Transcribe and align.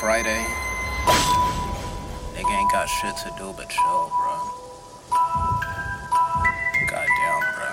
Friday. 0.00 0.42
Nigga 2.32 2.58
ain't 2.58 2.72
got 2.72 2.88
shit 2.88 3.14
to 3.18 3.30
do 3.36 3.52
but 3.54 3.68
chill, 3.68 4.10
bro. 4.16 4.34
Goddamn, 6.88 7.44
bro. 7.54 7.68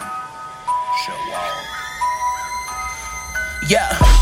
Shit 1.06 1.22
wild. 1.32 1.66
Yeah. 3.70 4.17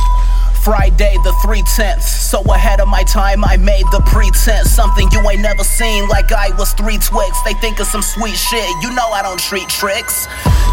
Friday 0.65 1.13
the 1.23 1.31
3 1.45 1.61
tenths. 1.77 2.09
So 2.09 2.41
ahead 2.49 2.81
of 2.81 2.87
my 2.87 3.03
time, 3.03 3.45
I 3.45 3.55
made 3.55 3.85
the 3.93 4.01
pretense. 4.09 4.73
Something 4.73 5.07
you 5.11 5.21
ain't 5.29 5.45
never 5.45 5.63
seen, 5.63 6.09
like 6.09 6.31
I 6.33 6.49
was 6.57 6.73
three 6.73 6.97
twigs. 6.97 7.37
They 7.45 7.53
think 7.61 7.79
of 7.79 7.85
some 7.85 8.01
sweet 8.01 8.33
shit, 8.33 8.65
you 8.81 8.89
know 8.97 9.05
I 9.13 9.21
don't 9.21 9.37
treat 9.37 9.69
tricks. 9.69 10.25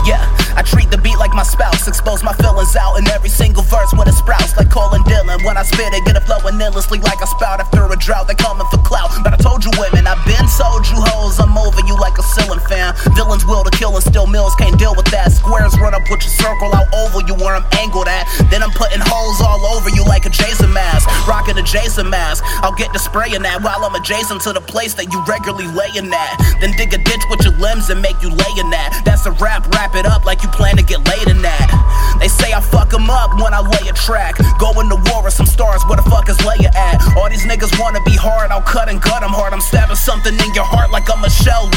Yeah, 0.08 0.24
I 0.56 0.64
treat 0.64 0.90
the 0.90 0.96
beat 0.96 1.18
like 1.18 1.36
my 1.36 1.44
spouse. 1.44 1.86
Expose 1.86 2.24
my 2.24 2.32
feelings 2.40 2.74
out 2.74 2.96
in 2.96 3.06
every 3.12 3.28
single 3.28 3.62
verse 3.62 3.92
when 3.92 4.08
it 4.08 4.16
sprouts, 4.16 4.56
like 4.56 4.70
Colin 4.72 5.04
Dillon. 5.04 5.44
When 5.44 5.60
I 5.60 5.62
spit 5.62 5.92
it, 5.92 6.04
get 6.08 6.16
it 6.16 6.24
flowing 6.24 6.56
endlessly 6.56 6.98
like 6.98 7.20
a 7.20 7.28
spout 7.28 7.60
after 7.60 7.84
a 7.84 7.96
drought. 7.96 8.26
They 8.26 8.34
coming 8.34 8.66
for 8.72 8.80
clout. 8.80 9.12
But 9.22 9.34
I 9.34 9.36
told 9.36 9.62
you 9.62 9.70
women, 9.76 10.08
I've 10.08 10.24
been 10.24 10.48
told 10.56 10.88
you 10.88 10.98
hoes, 11.12 11.38
I'm 11.38 11.54
over 11.54 11.84
you 11.86 11.94
like 12.00 12.16
a 12.16 12.24
ceiling 12.34 12.64
fan. 12.66 12.96
Villains 13.14 13.44
will 13.44 13.62
to 13.62 13.70
kill 13.70 13.94
and 13.94 14.02
still 14.02 14.26
mills 14.26 14.56
can't 14.56 14.78
deal 14.80 14.96
with 14.96 15.06
that. 15.12 15.30
Squares 15.30 15.76
run 15.78 15.94
up 15.94 16.02
with 16.10 16.24
your 16.24 16.34
circle 16.40 16.74
out 16.74 16.88
over 16.96 17.20
you 17.28 17.36
where 17.38 17.54
I'm 17.54 17.66
angled 17.78 18.08
at. 18.08 18.21
Then 18.52 18.62
I'm 18.62 18.70
putting 18.76 19.00
holes 19.00 19.40
all 19.40 19.64
over 19.64 19.88
you 19.88 20.04
like 20.04 20.28
a 20.28 20.30
Jason 20.30 20.68
mask. 20.76 21.08
Rocking 21.24 21.56
a 21.56 21.64
Jason 21.64 22.12
mask. 22.12 22.44
I'll 22.60 22.76
get 22.76 22.92
to 22.92 23.00
spraying 23.00 23.40
that 23.48 23.64
while 23.64 23.80
I'm 23.80 23.96
adjacent 23.96 24.44
to 24.44 24.52
the 24.52 24.60
place 24.60 24.92
that 25.00 25.08
you 25.08 25.24
regularly 25.24 25.72
laying 25.72 26.12
at. 26.12 26.36
Then 26.60 26.76
dig 26.76 26.92
a 26.92 27.00
ditch 27.00 27.24
with 27.32 27.40
your 27.48 27.56
limbs 27.56 27.88
and 27.88 28.04
make 28.04 28.20
you 28.20 28.28
lay 28.28 28.52
in 28.60 28.68
that. 28.68 29.00
That's 29.08 29.24
a 29.24 29.32
rap, 29.40 29.64
wrap 29.72 29.96
it 29.96 30.04
up 30.04 30.28
like 30.28 30.44
you 30.44 30.52
plan 30.52 30.76
to 30.76 30.84
get 30.84 31.00
laid 31.08 31.32
in 31.32 31.40
that. 31.40 31.72
They 32.20 32.28
say 32.28 32.52
I 32.52 32.60
fuck 32.60 32.92
them 32.92 33.08
up 33.08 33.40
when 33.40 33.56
I 33.56 33.64
lay 33.64 33.88
a 33.88 33.96
track. 33.96 34.36
Going 34.60 34.92
to 34.92 35.00
war 35.08 35.24
with 35.24 35.32
some 35.32 35.48
stars, 35.48 35.80
where 35.88 35.96
the 35.96 36.04
fuck 36.12 36.28
is 36.28 36.36
Leia 36.44 36.68
at? 36.76 37.00
All 37.16 37.32
these 37.32 37.48
niggas 37.48 37.72
wanna 37.80 38.04
be 38.04 38.12
hard, 38.12 38.52
I'll 38.52 38.60
cut 38.60 38.92
and 38.92 39.00
gut 39.00 39.24
them 39.24 39.32
hard. 39.32 39.56
I'm 39.56 39.64
stabbing 39.64 39.96
something 39.96 40.36
in 40.36 40.52
your 40.52 40.68
heart 40.68 40.92
like 40.92 41.08
I'm 41.08 41.24
a 41.24 41.32
laying 41.32 41.71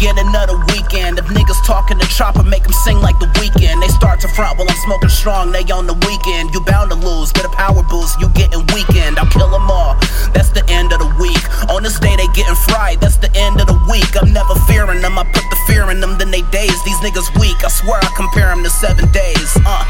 it's 0.00 0.20
another 0.20 0.54
the 0.54 0.72
weekend. 0.72 1.18
If 1.18 1.26
niggas 1.26 1.64
talking 1.66 1.98
to 1.98 2.06
chopper, 2.08 2.42
make 2.42 2.62
them 2.62 2.72
sing 2.84 2.98
like 2.98 3.18
the 3.18 3.26
Weeknd. 3.38 3.80
They 3.80 3.88
start 3.88 4.20
to 4.20 4.28
front 4.28 4.58
while 4.58 4.68
I'm 4.68 4.76
smoking 4.84 5.08
strong, 5.10 5.50
they 5.50 5.64
on 5.72 5.86
the 5.86 5.94
weekend. 6.06 6.54
You 6.54 6.60
bound 6.62 6.90
to 6.90 6.96
lose, 6.96 7.32
get 7.32 7.44
a 7.44 7.48
power 7.50 7.82
boost, 7.82 8.20
you 8.20 8.28
getting 8.30 8.62
weekend. 8.74 9.18
I'll 9.18 9.30
kill 9.30 9.50
them 9.50 9.70
all, 9.70 9.94
that's 10.32 10.50
the 10.50 10.62
end 10.68 10.92
of 10.92 11.00
the 11.00 11.10
week. 11.18 11.42
On 11.70 11.82
this 11.82 11.98
day, 11.98 12.14
they 12.16 12.26
getting 12.34 12.54
fried, 12.70 13.00
that's 13.00 13.18
the 13.18 13.30
end 13.34 13.60
of 13.60 13.66
the 13.66 13.78
week. 13.90 14.10
I'm 14.14 14.32
never 14.32 14.54
fearing 14.70 15.02
them, 15.02 15.17
daze. 16.50 16.82
These 16.84 16.98
niggas 16.98 17.28
weak, 17.40 17.56
I 17.64 17.68
swear 17.68 18.00
I 18.02 18.10
compare 18.16 18.48
them 18.48 18.62
to 18.64 18.70
seven 18.70 19.10
days. 19.12 19.50
Uh, 19.66 19.84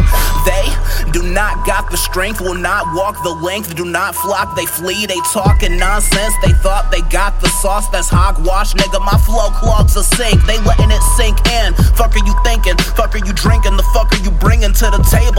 they 0.44 0.64
do 1.12 1.22
not 1.22 1.66
got 1.66 1.90
the 1.90 1.96
strength, 1.96 2.40
will 2.40 2.54
not 2.54 2.86
walk 2.94 3.22
the 3.22 3.30
length, 3.30 3.74
do 3.74 3.84
not 3.84 4.14
flock, 4.14 4.56
they 4.56 4.66
flee, 4.66 5.06
they 5.06 5.20
talking 5.32 5.76
nonsense. 5.76 6.34
They 6.44 6.52
thought 6.52 6.90
they 6.90 7.02
got 7.08 7.40
the 7.40 7.48
sauce, 7.48 7.88
that's 7.88 8.08
hogwash, 8.08 8.74
nigga. 8.74 9.00
My 9.04 9.18
flow 9.18 9.50
clogs 9.50 9.96
a 9.96 10.04
sink, 10.04 10.42
they 10.46 10.58
letting 10.62 10.90
it 10.90 11.02
sink 11.16 11.38
in. 11.62 11.74
Fuck 11.94 12.16
are 12.16 12.24
you 12.24 12.34
thinking? 12.44 12.76
Fuck 12.96 13.14
are 13.14 13.24
you 13.24 13.32
drinking? 13.32 13.76
The 13.76 13.86
fuck 13.94 14.12
are 14.12 14.22
you 14.22 14.30
bringing 14.30 14.72
to 14.72 14.86
the 14.90 15.02
table? 15.06 15.37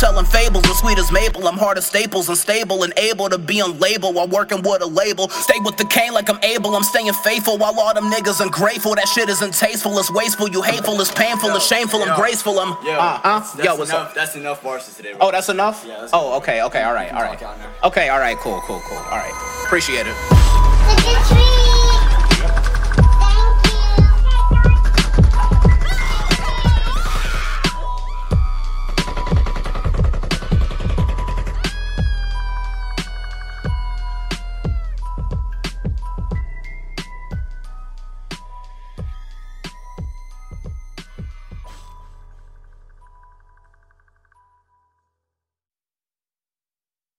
Telling 0.00 0.24
fables 0.24 0.64
as 0.66 0.78
sweet 0.78 0.98
as 0.98 1.12
maple. 1.12 1.46
I'm 1.46 1.58
hard 1.58 1.76
as 1.76 1.84
staples 1.84 2.30
and 2.30 2.38
stable 2.38 2.82
and 2.84 2.92
able 2.96 3.28
to 3.28 3.36
be 3.36 3.60
on 3.60 3.78
label 3.78 4.14
while 4.14 4.26
working 4.26 4.62
with 4.62 4.80
a 4.80 4.86
label. 4.86 5.28
Stay 5.28 5.58
with 5.60 5.76
the 5.76 5.84
cane 5.84 6.14
like 6.14 6.30
I'm 6.30 6.42
able, 6.42 6.74
I'm 6.74 6.82
staying 6.82 7.12
faithful 7.12 7.58
while 7.58 7.78
all 7.78 7.92
them 7.92 8.10
niggas 8.10 8.40
ungrateful. 8.40 8.94
That 8.94 9.06
shit 9.08 9.28
isn't 9.28 9.52
tasteful, 9.52 9.98
it's 9.98 10.10
wasteful, 10.10 10.48
you 10.48 10.62
hateful, 10.62 10.98
it's 11.00 11.12
painful, 11.12 11.50
it's 11.50 11.66
shameful, 11.66 12.02
I'm 12.02 12.18
graceful, 12.18 12.58
I'm. 12.58 12.70
Yo, 12.84 12.92
uh, 12.92 13.20
uh, 13.22 13.40
that's 13.40 13.64
yo, 13.64 13.76
what's 13.76 13.90
enough, 13.90 14.08
up? 14.08 14.14
That's 14.14 14.34
enough 14.36 14.62
bars 14.62 14.88
for 14.88 14.96
today, 14.96 15.12
bro. 15.12 15.28
Oh, 15.28 15.30
that's 15.30 15.50
enough? 15.50 15.84
Yeah, 15.86 16.00
that's 16.00 16.12
oh, 16.14 16.36
okay, 16.38 16.62
okay, 16.62 16.82
all 16.82 16.94
right, 16.94 17.12
all 17.12 17.20
right. 17.20 17.38
talk 17.38 17.50
out 17.50 17.58
now. 17.58 17.70
Okay, 17.84 18.08
all 18.08 18.18
right, 18.18 18.38
cool, 18.38 18.60
cool, 18.62 18.80
cool. 18.86 18.98
All 18.98 19.18
right. 19.18 19.62
Appreciate 19.66 20.06
it. 20.06 20.06
Look 20.06 21.06
at 21.06 21.26
tree. 21.28 21.69